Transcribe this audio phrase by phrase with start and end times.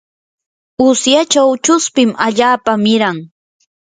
[0.87, 3.17] usyachaw chuspin allaapa miran.